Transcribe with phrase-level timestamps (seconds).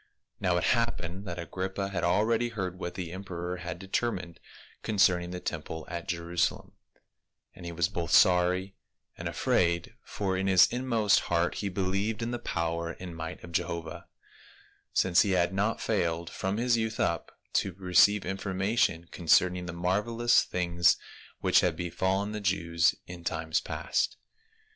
[0.39, 4.39] Now it happened that Agrippa had already heard what the emperor had determined
[4.81, 6.71] concerning the temple at Jerusalem,
[7.53, 8.75] and he was both sorry
[9.15, 13.51] and afraid, for in his inmost heart he believed in the power and might of
[13.51, 14.07] Jehovah,
[14.91, 20.19] since he had not failed from his youth up to receive information concerning the marvel
[20.19, 20.97] ous things
[21.41, 24.17] which had befallen the Jews in times past.